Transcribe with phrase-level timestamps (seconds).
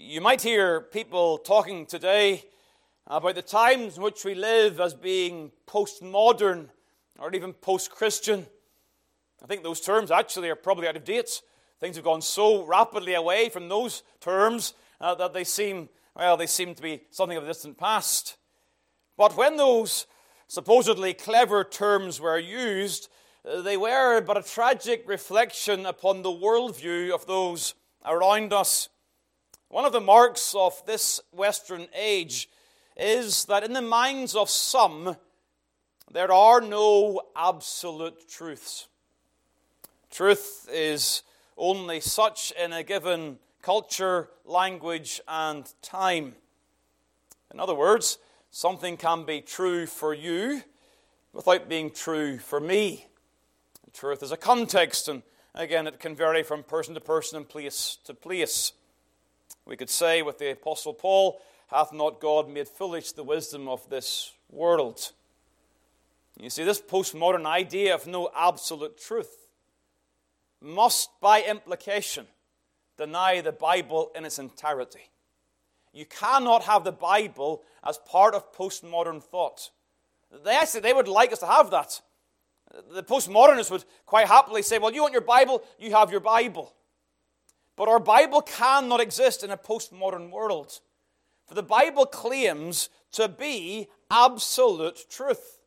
[0.00, 2.44] You might hear people talking today
[3.08, 6.68] about the times in which we live as being postmodern
[7.18, 8.46] or even post Christian.
[9.42, 11.42] I think those terms actually are probably out of date.
[11.80, 16.46] Things have gone so rapidly away from those terms uh, that they seem, well, they
[16.46, 18.36] seem to be something of a distant past.
[19.16, 20.06] But when those
[20.46, 23.08] supposedly clever terms were used,
[23.44, 27.74] uh, they were but a tragic reflection upon the worldview of those
[28.06, 28.90] around us.
[29.70, 32.48] One of the marks of this Western age
[32.96, 35.16] is that in the minds of some,
[36.10, 38.88] there are no absolute truths.
[40.10, 41.22] Truth is
[41.58, 46.34] only such in a given culture, language, and time.
[47.52, 48.16] In other words,
[48.50, 50.62] something can be true for you
[51.34, 53.06] without being true for me.
[53.92, 55.22] Truth is a context, and
[55.54, 58.72] again, it can vary from person to person and place to place.
[59.68, 63.88] We could say with the Apostle Paul, Hath not God made foolish the wisdom of
[63.90, 65.12] this world?
[66.40, 69.48] You see, this postmodern idea of no absolute truth
[70.62, 72.26] must, by implication,
[72.96, 75.10] deny the Bible in its entirety.
[75.92, 79.70] You cannot have the Bible as part of postmodern thought.
[80.44, 82.00] They actually they would like us to have that.
[82.92, 86.72] The postmodernists would quite happily say, Well, you want your Bible, you have your Bible.
[87.78, 90.80] But our Bible cannot exist in a postmodern world.
[91.46, 95.60] For the Bible claims to be absolute truth.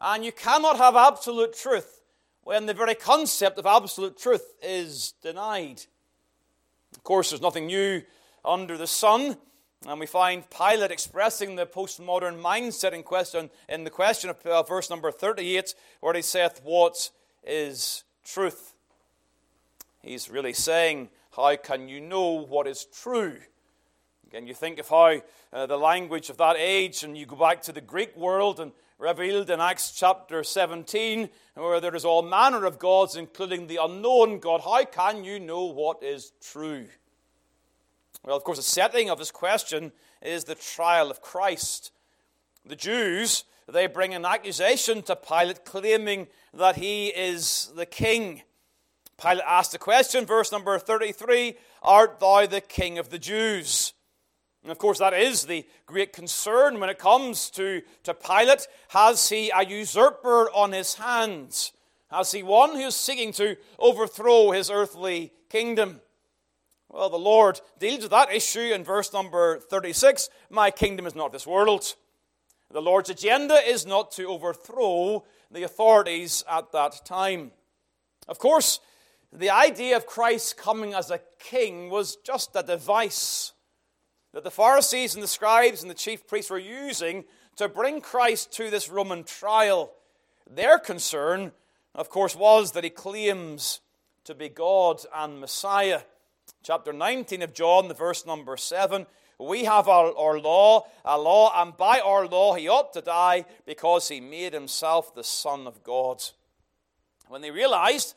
[0.00, 2.02] And you cannot have absolute truth
[2.42, 5.82] when the very concept of absolute truth is denied.
[6.96, 8.02] Of course, there's nothing new
[8.44, 9.36] under the sun.
[9.86, 14.64] And we find Pilate expressing the postmodern mindset in question in the question of uh,
[14.64, 17.10] verse number 38, where he saith, What
[17.44, 18.74] is truth?
[20.02, 23.36] He's really saying, how can you know what is true?
[24.26, 25.20] Again, you think of how
[25.52, 28.72] uh, the language of that age, and you go back to the Greek world and
[28.98, 34.38] revealed in Acts chapter 17, where there is all manner of gods, including the unknown
[34.38, 34.62] God.
[34.62, 36.86] How can you know what is true?
[38.24, 39.92] Well, of course, the setting of this question
[40.22, 41.92] is the trial of Christ.
[42.64, 48.42] The Jews, they bring an accusation to Pilate claiming that he is the king.
[49.20, 53.94] Pilate asked the question, verse number 33 Art thou the king of the Jews?
[54.62, 58.66] And of course, that is the great concern when it comes to, to Pilate.
[58.88, 61.72] Has he a usurper on his hands?
[62.10, 66.00] Has he one who is seeking to overthrow his earthly kingdom?
[66.88, 71.32] Well, the Lord deals with that issue in verse number 36 My kingdom is not
[71.32, 71.94] this world.
[72.70, 77.52] The Lord's agenda is not to overthrow the authorities at that time.
[78.26, 78.80] Of course,
[79.32, 83.52] the idea of Christ coming as a king was just a device
[84.32, 87.24] that the Pharisees and the scribes and the chief priests were using
[87.56, 89.92] to bring Christ to this Roman trial.
[90.48, 91.52] Their concern,
[91.94, 93.80] of course, was that he claims
[94.24, 96.02] to be God and Messiah.
[96.62, 99.06] Chapter 19 of John, the verse number 7.
[99.38, 103.44] We have our, our law, a law, and by our law he ought to die
[103.66, 106.22] because he made himself the Son of God.
[107.28, 108.14] When they realized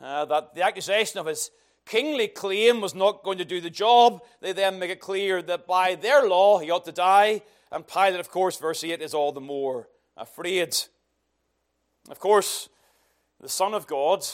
[0.00, 1.50] uh, that the accusation of his
[1.84, 4.22] kingly claim was not going to do the job.
[4.40, 7.42] They then make it clear that by their law he ought to die.
[7.72, 10.76] And Pilate, of course, verse 8, is all the more afraid.
[12.10, 12.68] Of course,
[13.40, 14.24] the Son of God,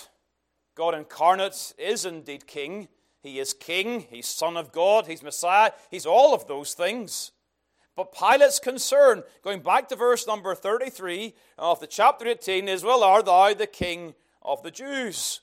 [0.75, 2.89] God incarnate, is indeed king.
[3.23, 7.33] He is king, he's Son of God, he's Messiah, he's all of those things.
[7.97, 13.03] But Pilate's concern, going back to verse number 33 of the chapter 18, is, Well,
[13.03, 15.41] art thou the king of the Jews?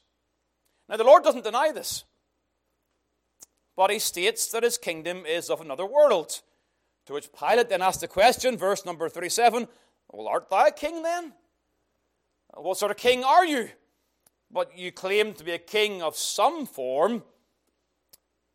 [0.91, 2.03] Now, the Lord doesn't deny this,
[3.77, 6.41] but he states that his kingdom is of another world.
[7.05, 9.69] To which Pilate then asked the question, verse number 37
[10.11, 11.31] Well, art thou a king then?
[12.55, 13.69] What sort of king are you?
[14.51, 17.23] But you claim to be a king of some form.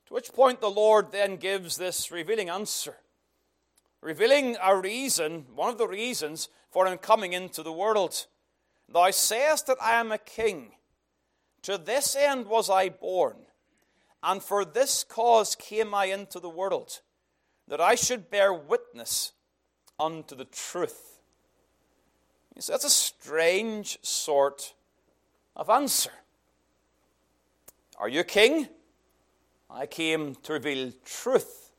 [0.08, 2.96] To which point the Lord then gives this revealing answer,
[4.02, 8.26] revealing a reason, one of the reasons for him coming into the world.
[8.90, 10.75] Thou sayest that I am a king.
[11.66, 13.34] To this end was I born,
[14.22, 17.00] and for this cause came I into the world,
[17.66, 19.32] that I should bear witness
[19.98, 21.18] unto the truth.
[22.60, 24.74] See, that's a strange sort
[25.56, 26.12] of answer.
[27.98, 28.68] Are you king?
[29.68, 31.72] I came to reveal truth.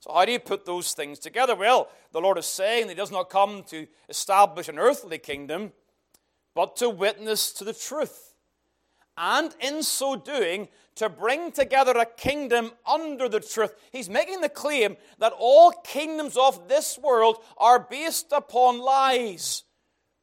[0.00, 1.54] So, how do you put those things together?
[1.54, 5.70] Well, the Lord is saying that He does not come to establish an earthly kingdom,
[6.52, 8.33] but to witness to the truth.
[9.16, 13.74] And in so doing, to bring together a kingdom under the truth.
[13.90, 19.64] He's making the claim that all kingdoms of this world are based upon lies.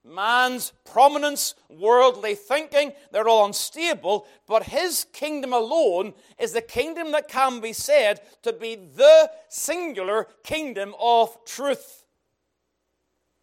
[0.04, 7.28] Man's prominence, worldly thinking, they're all unstable, but his kingdom alone is the kingdom that
[7.28, 12.06] can be said to be the singular kingdom of truth.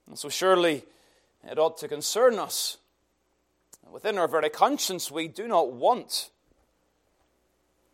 [0.09, 0.83] And so, surely,
[1.45, 2.79] it ought to concern us.
[3.91, 6.31] Within our very conscience, we do not want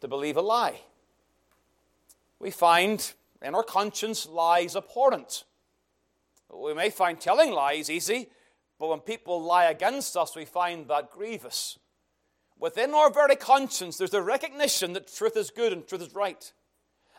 [0.01, 0.81] to believe a lie.
[2.41, 5.45] We find in our conscience lies abhorrent.
[6.53, 8.29] We may find telling lies easy,
[8.79, 11.79] but when people lie against us, we find that grievous.
[12.59, 16.53] Within our very conscience, there's a recognition that truth is good and truth is right.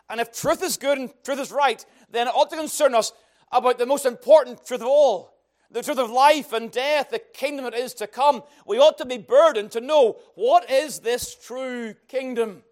[0.08, 3.12] And if truth is good and truth is right, then it ought to concern us
[3.50, 5.35] about the most important truth of all
[5.70, 8.42] the truth of life and death, the kingdom that is to come.
[8.66, 12.62] We ought to be burdened to know what is this true kingdom.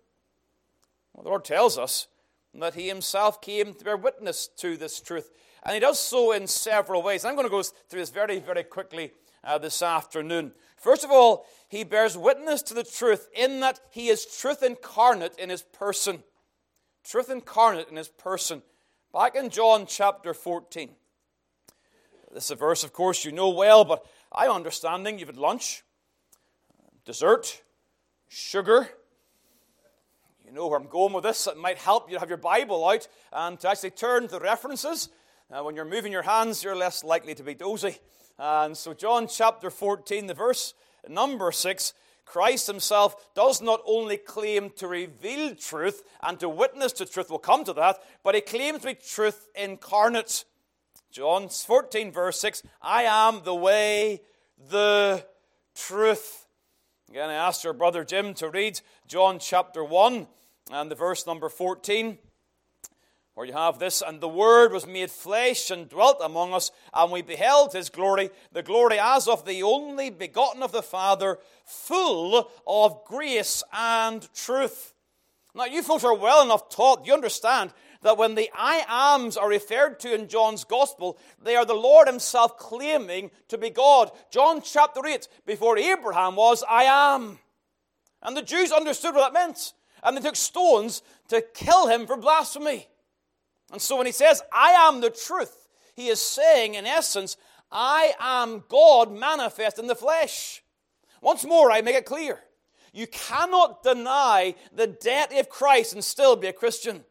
[1.12, 2.08] Well, the Lord tells us
[2.54, 5.30] that He Himself came to bear witness to this truth.
[5.62, 7.24] And He does so in several ways.
[7.24, 9.12] I'm going to go through this very, very quickly
[9.42, 10.52] uh, this afternoon.
[10.76, 15.36] First of all, He bears witness to the truth in that He is truth incarnate
[15.38, 16.22] in His person.
[17.04, 18.62] Truth incarnate in His person.
[19.12, 20.90] Back in John chapter 14.
[22.34, 25.84] This is a verse, of course, you know well, but I'm understanding you've had lunch,
[27.04, 27.62] dessert,
[28.28, 28.88] sugar,
[30.44, 31.46] You know where I'm going with this.
[31.46, 34.40] It might help you to have your Bible out and to actually turn to the
[34.40, 35.10] references.
[35.48, 37.98] Uh, when you're moving your hands, you're less likely to be dozy.
[38.36, 40.74] And so, John chapter 14, the verse
[41.08, 41.94] number 6
[42.24, 47.38] Christ himself does not only claim to reveal truth and to witness to truth, we'll
[47.38, 50.44] come to that, but he claims to be truth incarnate.
[51.14, 54.20] John 14, verse 6 I am the way,
[54.68, 55.24] the
[55.76, 56.48] truth.
[57.08, 60.26] Again, I asked your brother Jim to read John chapter 1
[60.72, 62.18] and the verse number 14,
[63.34, 67.12] where you have this, and the Word was made flesh and dwelt among us, and
[67.12, 72.50] we beheld his glory, the glory as of the only begotten of the Father, full
[72.66, 74.94] of grace and truth.
[75.54, 77.72] Now, you folks are well enough taught, you understand
[78.04, 82.06] that when the I ams are referred to in John's Gospel, they are the Lord
[82.06, 84.12] Himself claiming to be God.
[84.30, 87.40] John chapter 8, before Abraham was, I am.
[88.22, 89.72] And the Jews understood what that meant
[90.04, 92.86] and they took stones to kill him for blasphemy.
[93.72, 95.66] And so when he says, I am the truth,
[95.96, 97.36] he is saying, in essence,
[97.72, 100.62] I am God manifest in the flesh.
[101.22, 102.38] Once more, I make it clear.
[102.92, 107.04] You cannot deny the deity of Christ and still be a Christian.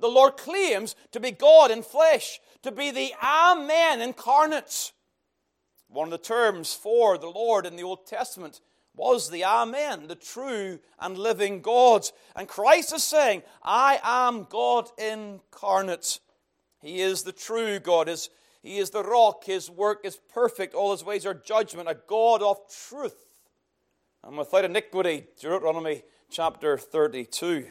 [0.00, 4.92] The Lord claims to be God in flesh, to be the Amen incarnate.
[5.88, 8.60] One of the terms for the Lord in the Old Testament
[8.94, 12.08] was the Amen, the true and living God.
[12.36, 16.20] And Christ is saying, I am God incarnate.
[16.80, 18.10] He is the true God.
[18.62, 19.44] He is the rock.
[19.44, 20.74] His work is perfect.
[20.74, 22.58] All his ways are judgment, a God of
[22.88, 23.26] truth.
[24.22, 27.66] And without iniquity, Deuteronomy chapter 32.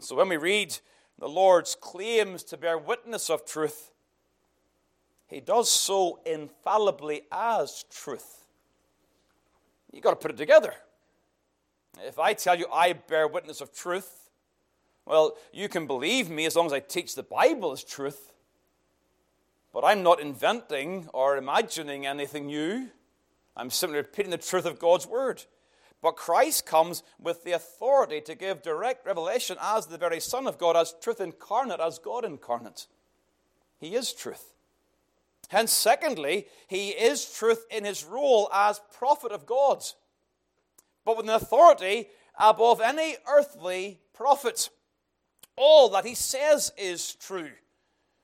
[0.00, 0.76] So when we read
[1.18, 3.90] the Lord's claims to bear witness of truth,
[5.26, 8.44] he does so infallibly as truth.
[9.92, 10.74] You've got to put it together.
[12.04, 14.30] If I tell you I bear witness of truth,
[15.06, 18.32] well, you can believe me as long as I teach the Bible as truth.
[19.72, 22.88] But I'm not inventing or imagining anything new.
[23.56, 25.44] I'm simply repeating the truth of God's Word.
[26.02, 30.58] But Christ comes with the authority to give direct revelation as the very Son of
[30.58, 32.86] God, as truth incarnate, as God incarnate.
[33.78, 34.52] He is truth.
[35.48, 39.84] Hence, secondly, he is truth in his role as prophet of God,
[41.04, 44.70] but with an authority above any earthly prophet.
[45.56, 47.50] All that he says is true.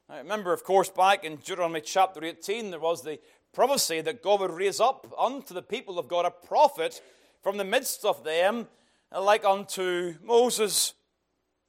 [0.09, 3.19] I remember, of course, back in Deuteronomy chapter 18, there was the
[3.53, 7.01] prophecy that God would raise up unto the people of God a prophet
[7.43, 8.69] from the midst of them,
[9.15, 10.95] uh, like unto Moses.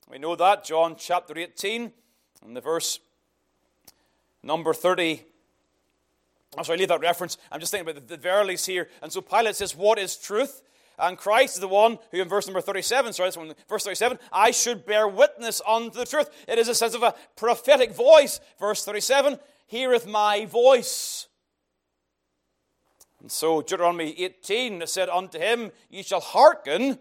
[0.10, 1.92] We know that, John chapter 18,
[2.46, 3.00] and the verse
[4.44, 5.26] number 30
[6.58, 7.38] I'm sorry, leave that reference.
[7.52, 8.90] I'm just thinking about the, the verilies here.
[9.02, 10.62] And so Pilate says, What is truth?
[11.00, 14.20] And Christ is the one who, in verse number 37, sorry, this one, verse 37,
[14.32, 16.30] I should bear witness unto the truth.
[16.48, 18.40] It is a sense of a prophetic voice.
[18.60, 21.28] Verse 37, heareth my voice.
[23.24, 27.00] And so Deuteronomy 18 said, Unto him ye shall hearken.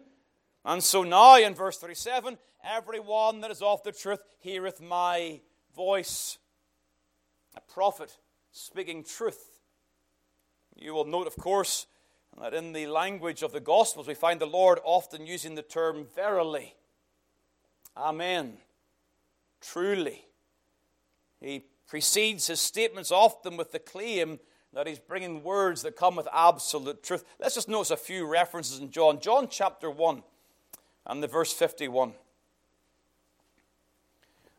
[0.64, 5.40] And so now in verse 37, every one that is of the truth heareth my
[5.74, 6.38] voice.
[7.56, 8.16] A prophet
[8.52, 9.58] speaking truth.
[10.76, 11.86] You will note, of course,
[12.40, 16.06] that in the language of the Gospels, we find the Lord often using the term
[16.14, 16.76] verily.
[17.96, 18.58] Amen.
[19.60, 20.24] Truly.
[21.40, 24.38] He precedes his statements often with the claim
[24.72, 27.24] that he's bringing words that come with absolute truth.
[27.38, 29.20] Let's just notice a few references in John.
[29.20, 30.22] John chapter 1
[31.06, 32.14] and the verse 51.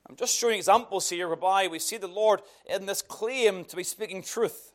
[0.08, 3.84] I'm just showing examples here whereby we see the Lord in this claim to be
[3.84, 4.74] speaking truth.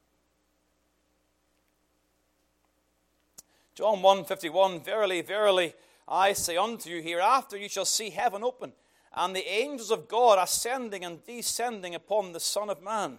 [3.75, 5.75] John 1:51 Verily verily
[6.09, 8.73] I say unto you hereafter you shall see heaven open
[9.15, 13.19] and the angels of God ascending and descending upon the son of man.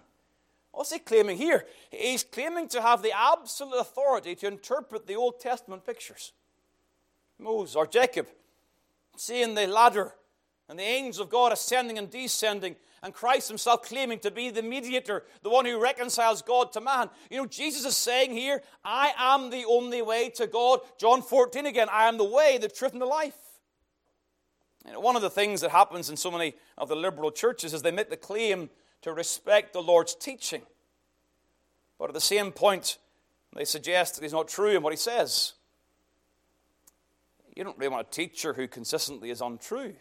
[0.79, 1.65] What's he claiming here?
[1.91, 6.31] He's claiming to have the absolute authority to interpret the Old Testament pictures.
[7.37, 8.27] Moses or Jacob
[9.17, 10.13] seeing the ladder
[10.69, 14.61] and the angels of God ascending and descending, and Christ himself claiming to be the
[14.61, 17.09] mediator, the one who reconciles God to man.
[17.29, 20.79] You know, Jesus is saying here, I am the only way to God.
[20.97, 23.35] John 14 again, I am the way, the truth, and the life.
[24.87, 27.73] You know, one of the things that happens in so many of the liberal churches
[27.73, 28.69] is they make the claim
[29.01, 30.61] to respect the Lord's teaching.
[31.97, 32.97] But at the same point,
[33.55, 35.53] they suggest that he's not true in what he says.
[37.55, 39.93] You don't really want a teacher who consistently is untrue.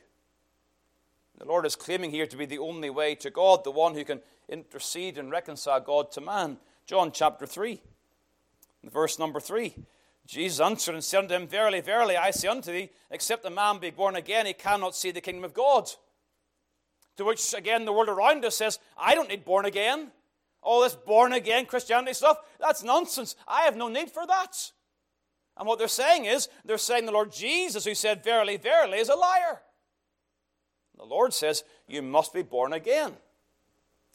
[1.39, 4.05] The Lord is claiming here to be the only way to God, the one who
[4.05, 6.59] can intercede and reconcile God to man.
[6.87, 7.81] John chapter 3,
[8.85, 9.75] verse number 3.
[10.27, 13.79] Jesus answered and said unto him, Verily, verily, I say unto thee, except a man
[13.79, 15.91] be born again, he cannot see the kingdom of God.
[17.19, 20.13] To which, again, the world around us says, I don't need born again.
[20.63, 23.35] All this born again Christianity stuff, that's nonsense.
[23.47, 24.71] I have no need for that.
[25.57, 29.09] And what they're saying is, they're saying the Lord Jesus, who said, Verily, verily, is
[29.09, 29.61] a liar.
[30.97, 33.15] The Lord says, You must be born again.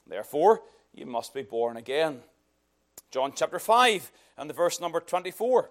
[0.08, 0.62] Therefore,
[0.94, 2.22] you must be born again.
[3.12, 5.70] John chapter 5 and the verse number 24.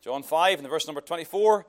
[0.00, 1.66] John 5 and the verse number 24.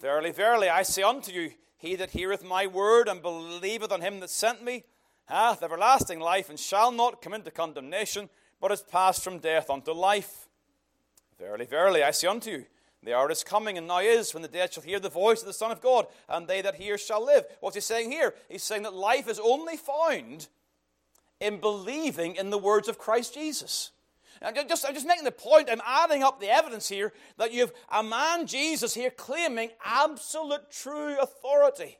[0.00, 4.20] Verily, verily, I say unto you, he that heareth my word and believeth on him
[4.20, 4.84] that sent me
[5.24, 9.90] hath everlasting life and shall not come into condemnation, but is passed from death unto
[9.90, 10.48] life.
[11.40, 12.66] Verily, verily, I say unto you,
[13.02, 15.46] the hour is coming and now is when the dead shall hear the voice of
[15.46, 17.44] the Son of God, and they that hear shall live.
[17.58, 18.32] What's he saying here?
[18.48, 20.46] He's saying that life is only found
[21.40, 23.90] in believing in the words of Christ Jesus.
[24.44, 27.60] I'm just, I'm just making the point, I'm adding up the evidence here that you
[27.60, 31.98] have a man, Jesus, here claiming absolute true authority.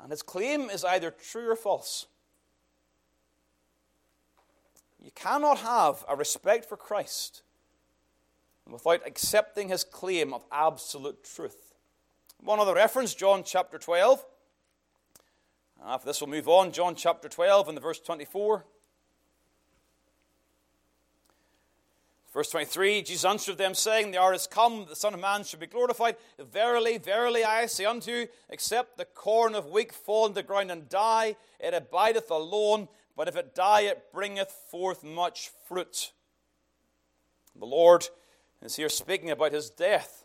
[0.00, 2.06] And his claim is either true or false.
[5.00, 7.42] You cannot have a respect for Christ
[8.68, 11.74] without accepting his claim of absolute truth.
[12.40, 14.24] One other reference, John chapter 12.
[15.84, 16.72] After this, we'll move on.
[16.72, 18.64] John chapter 12 and the verse 24.
[22.32, 25.44] Verse 23 Jesus answered them, saying, The hour is come, that the Son of Man
[25.44, 26.16] should be glorified.
[26.38, 30.70] Verily, verily, I say unto you, except the corn of wheat fall into the ground
[30.70, 36.12] and die, it abideth alone, but if it die, it bringeth forth much fruit.
[37.54, 38.08] The Lord
[38.62, 40.24] is here speaking about his death.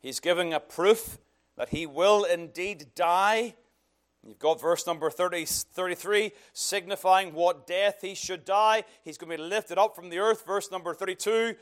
[0.00, 1.18] He's giving a proof
[1.56, 3.56] that he will indeed die
[4.26, 8.82] You've got verse number 30, 33 signifying what death he should die.
[9.04, 10.44] He's going to be lifted up from the earth.
[10.44, 11.54] Verse number 32,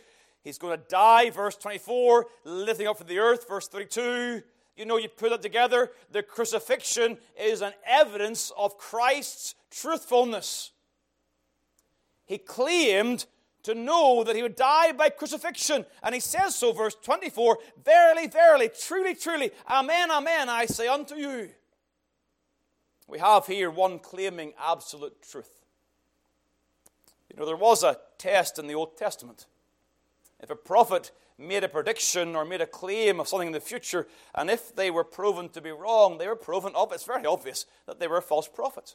[0.42, 1.28] he's going to die.
[1.28, 3.47] Verse 24, lifting up from the earth.
[3.47, 4.42] Verse 32,
[4.76, 5.90] you know, you put it together.
[6.11, 10.71] The crucifixion is an evidence of Christ's truthfulness.
[12.25, 13.26] He claimed
[13.64, 15.85] to know that he would die by crucifixion.
[16.02, 21.16] And he says so, verse 24 Verily, verily, truly, truly, Amen, Amen, I say unto
[21.16, 21.50] you.
[23.06, 25.64] We have here one claiming absolute truth.
[27.30, 29.46] You know, there was a test in the Old Testament.
[30.40, 34.06] If a prophet made a prediction or made a claim of something in the future,
[34.34, 36.92] and if they were proven to be wrong, they were proven up.
[36.92, 38.94] It's very obvious that they were false prophet.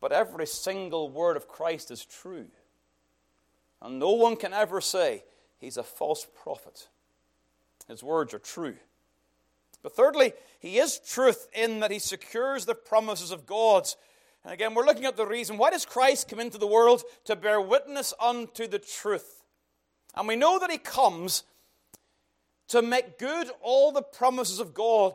[0.00, 2.46] But every single word of Christ is true.
[3.80, 5.24] And no one can ever say
[5.58, 6.88] he's a false prophet.
[7.88, 8.76] His words are true.
[9.82, 13.88] But thirdly, he is truth in that he secures the promises of God.
[14.44, 17.36] And again, we're looking at the reason why does Christ come into the world to
[17.36, 19.42] bear witness unto the truth?
[20.14, 21.44] And we know that he comes
[22.68, 25.14] to make good all the promises of God.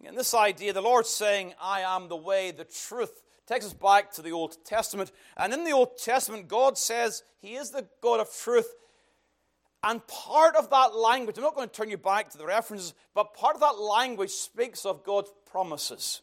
[0.00, 4.12] Again, this idea, the Lord saying, I am the way, the truth, takes us back
[4.12, 5.12] to the Old Testament.
[5.36, 8.74] And in the Old Testament, God says He is the God of truth.
[9.86, 12.94] And part of that language, I'm not going to turn you back to the references,
[13.12, 16.22] but part of that language speaks of God's promises.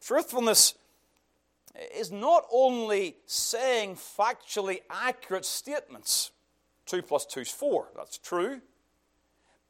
[0.00, 0.74] Truthfulness
[1.94, 6.32] is not only saying factually accurate statements,
[6.86, 8.60] 2 plus 2 is 4, that's true,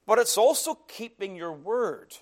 [0.07, 2.17] but it's also keeping your word.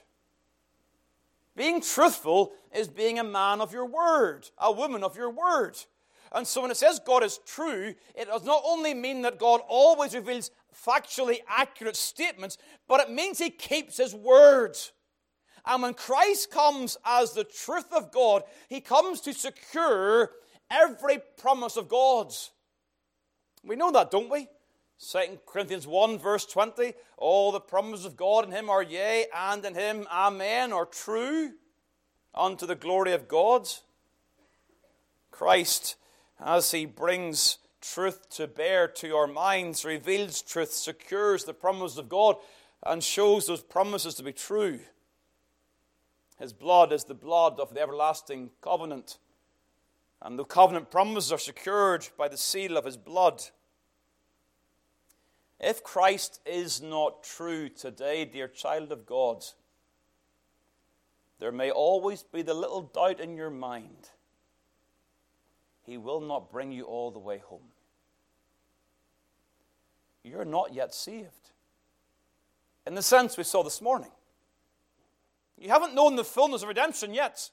[1.54, 5.78] Being truthful is being a man of your word, a woman of your word.
[6.34, 9.60] And so when it says God is true, it does not only mean that God
[9.68, 14.76] always reveals factually accurate statements, but it means he keeps his word.
[15.64, 20.32] And when Christ comes as the truth of God, he comes to secure
[20.70, 22.50] every promise of God's.
[23.62, 24.48] We know that, don't we?
[24.98, 29.64] 2 Corinthians 1, verse 20 All the promises of God in him are yea, and
[29.64, 31.52] in him amen, or true,
[32.34, 33.68] unto the glory of God.
[35.30, 35.96] Christ,
[36.40, 42.08] as he brings truth to bear to our minds, reveals truth, secures the promises of
[42.08, 42.36] God,
[42.84, 44.80] and shows those promises to be true.
[46.38, 49.18] His blood is the blood of the everlasting covenant,
[50.20, 53.42] and the covenant promises are secured by the seal of his blood.
[55.60, 59.44] If Christ is not true today, dear child of God,
[61.38, 64.10] there may always be the little doubt in your mind.
[65.84, 67.68] He will not bring you all the way home.
[70.22, 71.50] You're not yet saved.
[72.86, 74.10] In the sense we saw this morning.
[75.58, 77.50] You haven't known the fullness of redemption yet.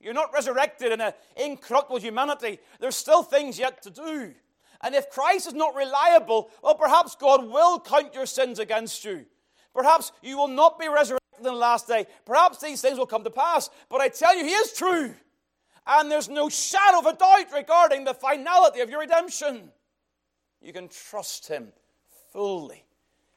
[0.00, 2.60] You're not resurrected in an incorruptible humanity.
[2.80, 4.32] There's still things yet to do.
[4.80, 9.26] And if Christ is not reliable, well, perhaps God will count your sins against you.
[9.74, 12.06] Perhaps you will not be resurrected in the last day.
[12.24, 13.70] Perhaps these things will come to pass.
[13.88, 15.14] But I tell you, He is true.
[15.88, 19.70] And there's no shadow of a doubt regarding the finality of your redemption.
[20.60, 21.72] You can trust Him
[22.30, 22.84] fully.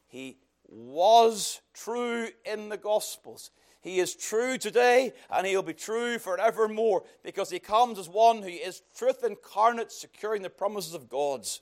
[0.07, 3.51] He was true in the Gospels.
[3.81, 8.49] He is true today and he'll be true forevermore because he comes as one who
[8.49, 11.61] is truth incarnate, securing the promises of God's.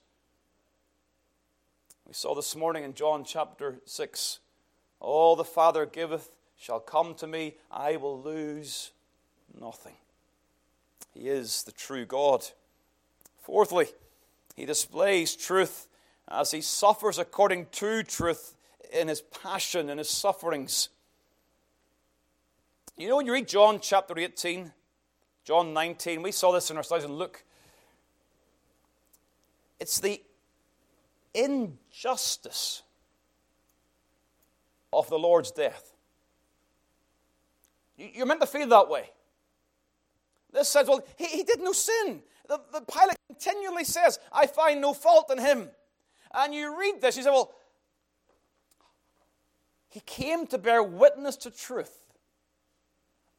[2.06, 4.40] We saw this morning in John chapter 6
[5.00, 8.92] All the Father giveth shall come to me, I will lose
[9.58, 9.96] nothing.
[11.14, 12.46] He is the true God.
[13.42, 13.88] Fourthly,
[14.56, 15.88] he displays truth
[16.28, 18.56] as he suffers according to truth
[18.94, 20.90] in his passion and his sufferings.
[22.98, 24.72] You know, when you read John chapter 18,
[25.46, 27.44] John 19, we saw this in our studies in Luke.
[29.80, 30.22] It's the
[31.34, 32.84] injustice
[34.92, 35.94] of the Lord's death.
[37.98, 39.10] You're meant to feel that way.
[40.52, 42.22] This says, well, he, he did no sin.
[42.48, 45.70] The, the Pilate continually says, I find no fault in him.
[46.34, 47.54] And you read this, you say, well,
[49.90, 52.00] he came to bear witness to truth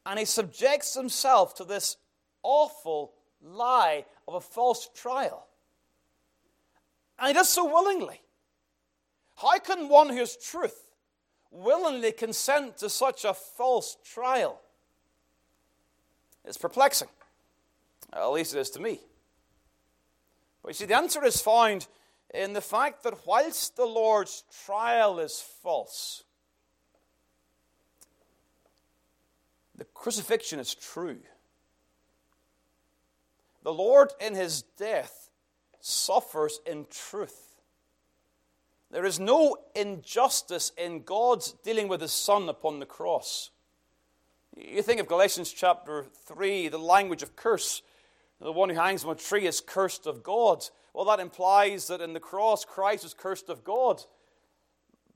[0.07, 1.97] and he subjects himself to this
[2.43, 5.47] awful lie of a false trial.
[7.19, 8.21] And he does so willingly.
[9.37, 10.91] How can one who is truth
[11.51, 14.61] willingly consent to such a false trial?
[16.51, 17.09] It's perplexing.
[18.13, 19.01] At least it is to me.
[20.63, 21.87] But you see, the answer is found
[22.35, 26.25] in the fact that whilst the Lord's trial is false,
[29.81, 31.21] The crucifixion is true.
[33.63, 35.31] The Lord, in his death,
[35.81, 37.63] suffers in truth.
[38.91, 43.53] There is no injustice in God's dealing with his Son upon the cross.
[44.63, 47.81] You think of Galatians chapter 3, the language of curse.
[48.41, 50.65] The one who hangs on a tree is cursed of God.
[50.93, 54.03] Well, that implies that in the cross, Christ is cursed of God.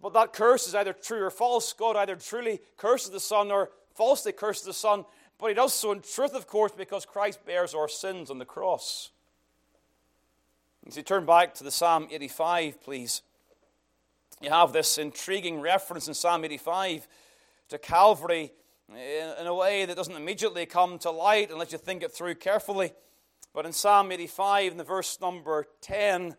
[0.00, 1.72] But that curse is either true or false.
[1.74, 5.04] God either truly curses the Son or falsely curses the Son,
[5.38, 8.44] but he does so in truth, of course, because Christ bears our sins on the
[8.44, 9.11] cross.
[10.87, 13.22] As you turn back to the Psalm 85, please,
[14.40, 17.09] you have this intriguing reference in Psalm 85
[17.70, 18.52] to Calvary
[18.88, 22.92] in a way that doesn't immediately come to light unless you think it through carefully.
[23.54, 26.36] But in Psalm 85, in the verse number 10,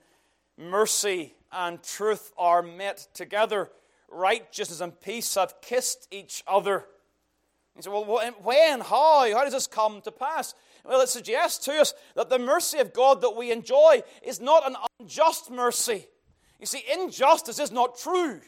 [0.57, 3.71] mercy and truth are met together.
[4.09, 6.85] Righteousness and peace have kissed each other.
[7.75, 8.05] You say, well,
[8.41, 8.81] when?
[8.81, 9.31] How?
[9.33, 10.53] How does this come to pass?
[10.85, 14.67] Well, it suggests to us that the mercy of God that we enjoy is not
[14.67, 16.05] an unjust mercy.
[16.59, 18.39] You see, injustice is not true.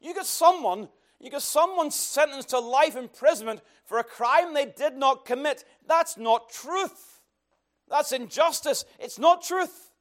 [0.00, 0.88] You get someone,
[1.22, 5.64] you get someone sentenced to life imprisonment for a crime they did not commit.
[5.86, 7.20] That's not truth.
[7.88, 8.84] That's injustice.
[8.98, 9.92] It's not truth.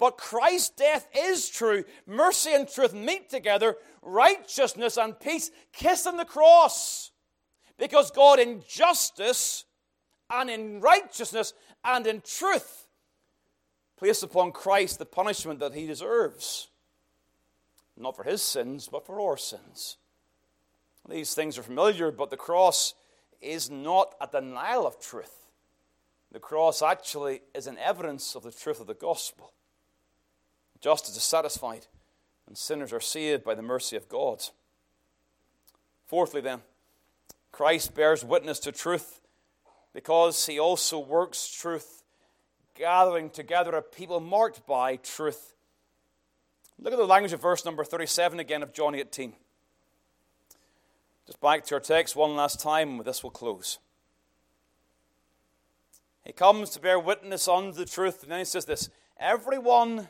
[0.00, 1.84] But Christ's death is true.
[2.08, 3.76] Mercy and truth meet together.
[4.02, 7.12] Righteousness and peace kiss on the cross.
[7.78, 9.64] Because God, in justice,
[10.28, 12.88] and in righteousness and in truth
[13.96, 16.66] place upon Christ the punishment that he deserves.
[17.96, 19.98] Not for his sins, but for our sins.
[21.08, 22.94] These things are familiar, but the cross
[23.40, 25.48] is not a denial of truth.
[26.30, 29.52] The cross actually is an evidence of the truth of the gospel.
[30.80, 31.86] Justice is satisfied,
[32.46, 34.42] and sinners are saved by the mercy of God.
[36.06, 36.60] Fourthly, then,
[37.50, 39.20] Christ bears witness to truth
[39.92, 42.02] because he also works truth,
[42.74, 45.54] gathering together a people marked by truth.
[46.78, 49.34] Look at the language of verse number 37 again of John 18.
[51.26, 53.78] Just back to our text one last time, this we'll close.
[56.24, 60.08] He comes to bear witness unto the truth, and then he says this Everyone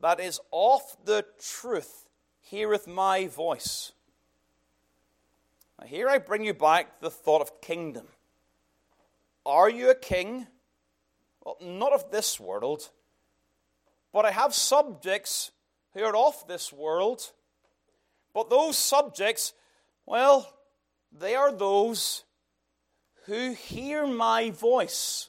[0.00, 2.08] that is of the truth
[2.40, 3.92] heareth my voice.
[5.80, 8.06] Now, here I bring you back the thought of kingdom.
[9.44, 10.46] Are you a king?
[11.44, 12.90] Well, not of this world,
[14.12, 15.50] but I have subjects
[15.92, 17.32] who are of this world.
[18.32, 19.52] But those subjects,
[20.06, 20.52] well,
[21.12, 22.24] they are those
[23.26, 25.28] who hear my voice.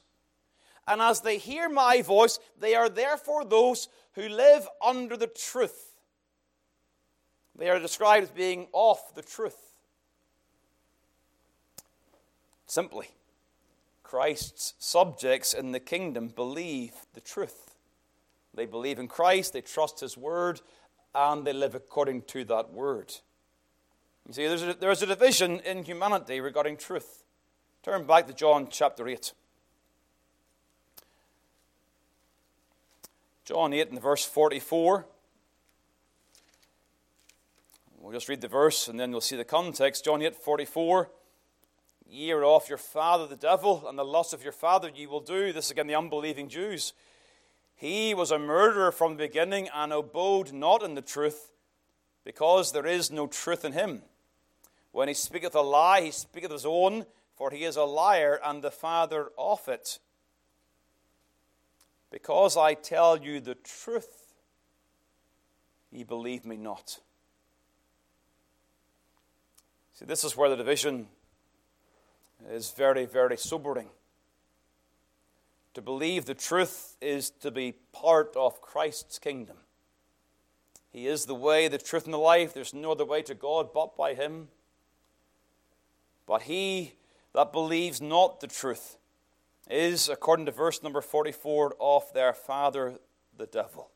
[0.86, 5.96] And as they hear my voice, they are therefore those who live under the truth.
[7.56, 9.56] They are described as being of the truth.
[12.66, 13.08] Simply,
[14.02, 17.74] Christ's subjects in the kingdom believe the truth.
[18.54, 20.60] They believe in Christ, they trust His word,
[21.14, 23.14] and they live according to that word.
[24.26, 27.22] You see, there's a, there's a division in humanity regarding truth.
[27.82, 29.32] Turn back to John chapter 8.
[33.44, 35.06] John 8 and verse 44.
[38.00, 40.04] We'll just read the verse and then you'll see the context.
[40.04, 41.10] John 8 44.
[42.08, 45.20] Ye are of your father the devil, and the lust of your father ye will
[45.20, 45.52] do.
[45.52, 46.92] This again, the unbelieving Jews.
[47.74, 51.50] He was a murderer from the beginning and abode not in the truth,
[52.24, 54.02] because there is no truth in him.
[54.96, 57.04] When he speaketh a lie, he speaketh his own,
[57.36, 59.98] for he is a liar and the father of it.
[62.10, 64.32] Because I tell you the truth,
[65.92, 67.00] ye believe me not.
[69.92, 71.08] See, this is where the division
[72.50, 73.90] is very, very sobering.
[75.74, 79.58] To believe the truth is to be part of Christ's kingdom.
[80.90, 82.54] He is the way, the truth, and the life.
[82.54, 84.48] There's no other way to God but by Him.
[86.26, 86.94] But he
[87.34, 88.96] that believes not the truth
[89.68, 92.94] is, according to verse number 44, of their father
[93.36, 93.90] the devil.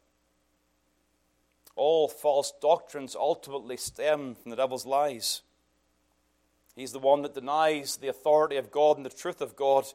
[1.77, 5.43] All false doctrines ultimately stem from the devil's lies.
[6.77, 9.87] He's the one that denies the authority of God and the truth of God.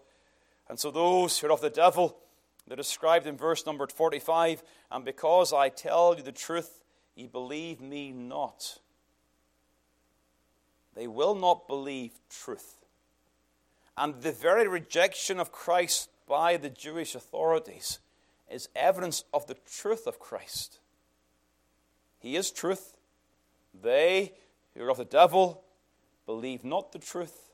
[0.68, 2.18] And so those who are of the devil,
[2.68, 6.84] they're described in verse number 45 And because I tell you the truth,
[7.16, 8.80] ye believe me not.
[10.96, 12.86] They will not believe truth.
[13.98, 18.00] And the very rejection of Christ by the Jewish authorities
[18.50, 20.80] is evidence of the truth of Christ.
[22.20, 22.98] He is truth.
[23.80, 24.34] They
[24.74, 25.64] who are of the devil
[26.26, 27.52] believe not the truth,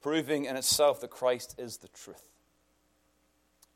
[0.00, 2.24] proving in itself that Christ is the truth.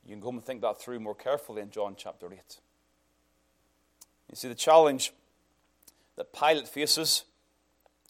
[0.05, 2.61] You can go and think that through more carefully in John chapter 8.
[4.31, 5.13] You see, the challenge
[6.17, 7.25] that Pilate faces,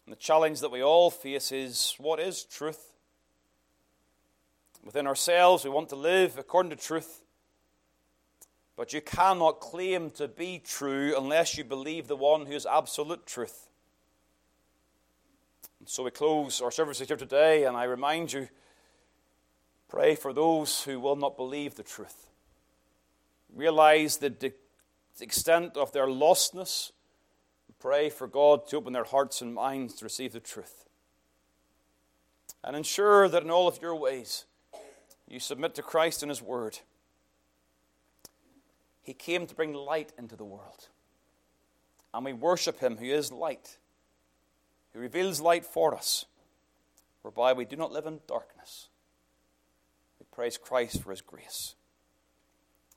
[0.07, 2.93] and the challenge that we all face is what is truth?
[4.85, 7.23] Within ourselves, we want to live according to truth.
[8.77, 13.27] But you cannot claim to be true unless you believe the one who is absolute
[13.27, 13.69] truth.
[15.81, 18.49] And so we close our services here today, and I remind you
[19.89, 22.29] pray for those who will not believe the truth.
[23.55, 24.53] Realize the,
[25.21, 26.93] extent of their lostness.
[27.81, 30.85] Pray for God to open their hearts and minds to receive the truth.
[32.65, 34.45] And ensure that in all of your ways,
[35.29, 36.79] you submit to Christ and His Word.
[39.03, 40.89] He came to bring light into the world.
[42.13, 43.79] And we worship Him who is light,
[44.93, 46.25] who reveals light for us,
[47.23, 48.89] whereby we do not live in darkness.
[50.19, 51.75] We praise Christ for His grace.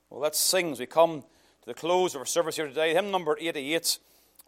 [0.08, 2.94] Well, let's sing as we come to the close of our service here today.
[2.94, 3.98] Hymn number 88.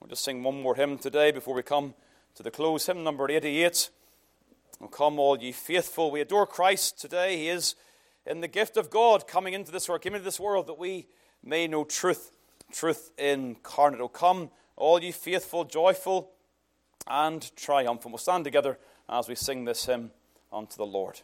[0.02, 1.94] We'll just sing one more hymn today before we come
[2.34, 2.86] to the close.
[2.86, 3.88] Hymn number 88.
[4.80, 6.10] Oh, come, all ye faithful.
[6.10, 7.36] We adore Christ today.
[7.36, 7.76] He is
[8.26, 11.06] in the gift of God coming into this world, coming into this world that we
[11.44, 12.32] may know truth,
[12.72, 14.00] truth incarnate.
[14.00, 16.32] Oh, come, all ye faithful, joyful,
[17.06, 18.12] and triumphant.
[18.12, 20.10] We'll stand together as we sing this hymn
[20.52, 21.20] unto the Lord.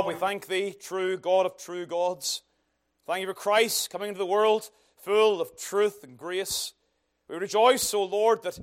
[0.00, 2.40] God, we thank Thee, true God of true gods.
[3.06, 6.72] Thank you for Christ coming into the world full of truth and grace.
[7.28, 8.58] We rejoice, O Lord, that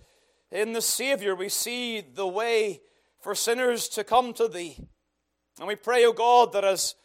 [0.52, 2.82] in the Savior we see the way
[3.22, 4.80] for sinners to come to Thee.
[5.60, 6.96] And we pray, O God, that as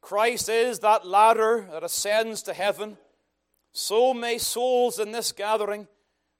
[0.00, 2.98] Christ is that ladder that ascends to heaven,
[3.72, 5.88] so may souls in this gathering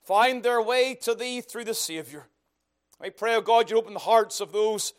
[0.01, 2.25] find their way to Thee through the Savior.
[3.01, 4.93] We pray, O God, you open the hearts of those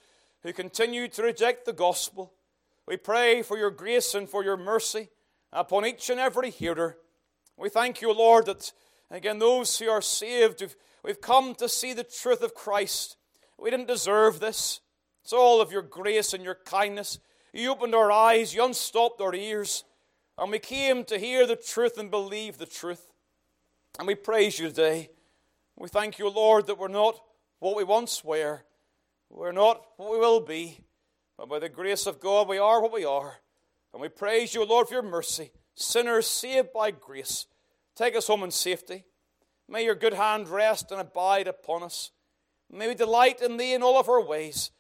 [0.45, 2.33] who continue to reject the gospel.
[2.87, 5.09] We pray for your grace and for your mercy
[5.53, 6.99] upon each and every hearer.
[7.57, 8.73] We thank you, Lord, that
[9.11, 13.17] again, those who are saved, we've, we've come to see the truth of Christ.
[13.59, 14.81] We didn't deserve this.
[15.23, 17.19] It's all of your grace and your kindness.
[17.55, 19.85] You opened our eyes, you unstopped our ears,
[20.37, 23.11] and we came to hear the truth and believe the truth.
[23.99, 25.09] And we praise you today.
[25.77, 27.19] We thank you, Lord, that we're not
[27.61, 28.65] what we once were.
[29.35, 30.79] We're not what we will be,
[31.37, 33.35] but by the grace of God, we are what we are.
[33.93, 35.51] And we praise you, Lord, for your mercy.
[35.75, 37.47] Sinners saved by grace.
[37.97, 39.05] Take us home in safety.
[39.69, 42.13] May your good hand rest and abide upon us.
[42.71, 44.71] May we delight in thee in all of our ways.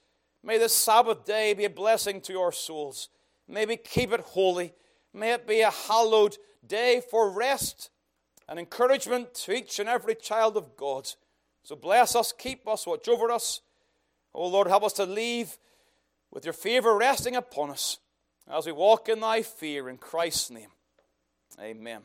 [0.40, 3.08] May this Sabbath day be a blessing to our souls.
[3.48, 4.72] May we keep it holy.
[5.12, 7.90] May it be a hallowed day for rest
[8.48, 11.10] and encouragement to each and every child of God.
[11.64, 13.60] So bless us, keep us, watch over us.
[14.34, 15.56] Oh Lord, help us to leave
[16.32, 17.98] with your favor resting upon us
[18.50, 20.70] as we walk in thy fear in Christ's name.
[21.60, 22.02] Amen.